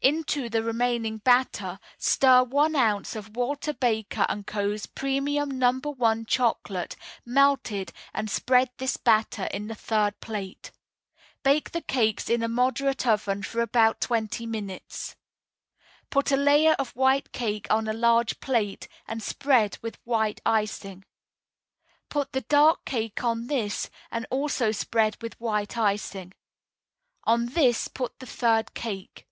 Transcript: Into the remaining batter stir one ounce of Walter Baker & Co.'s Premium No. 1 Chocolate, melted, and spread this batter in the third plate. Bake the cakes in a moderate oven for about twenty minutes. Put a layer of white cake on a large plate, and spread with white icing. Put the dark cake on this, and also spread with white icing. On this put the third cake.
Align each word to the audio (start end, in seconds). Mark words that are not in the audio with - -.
Into 0.00 0.48
the 0.48 0.62
remaining 0.62 1.18
batter 1.18 1.80
stir 1.98 2.44
one 2.44 2.76
ounce 2.76 3.16
of 3.16 3.34
Walter 3.36 3.72
Baker 3.72 4.24
& 4.44 4.46
Co.'s 4.46 4.86
Premium 4.86 5.50
No. 5.50 5.80
1 5.82 6.26
Chocolate, 6.26 6.94
melted, 7.26 7.92
and 8.14 8.30
spread 8.30 8.70
this 8.76 8.96
batter 8.96 9.46
in 9.52 9.66
the 9.66 9.74
third 9.74 10.20
plate. 10.20 10.70
Bake 11.42 11.72
the 11.72 11.80
cakes 11.80 12.30
in 12.30 12.40
a 12.44 12.48
moderate 12.48 13.04
oven 13.04 13.42
for 13.42 13.60
about 13.62 14.00
twenty 14.00 14.46
minutes. 14.46 15.16
Put 16.08 16.30
a 16.30 16.36
layer 16.36 16.74
of 16.78 16.94
white 16.94 17.32
cake 17.32 17.66
on 17.68 17.88
a 17.88 17.92
large 17.92 18.38
plate, 18.38 18.86
and 19.08 19.20
spread 19.20 19.76
with 19.82 19.98
white 20.04 20.40
icing. 20.46 21.04
Put 22.08 22.30
the 22.30 22.42
dark 22.42 22.84
cake 22.84 23.24
on 23.24 23.48
this, 23.48 23.90
and 24.12 24.24
also 24.30 24.70
spread 24.70 25.20
with 25.20 25.40
white 25.40 25.76
icing. 25.76 26.32
On 27.24 27.46
this 27.46 27.88
put 27.88 28.16
the 28.20 28.26
third 28.26 28.72
cake. 28.74 29.26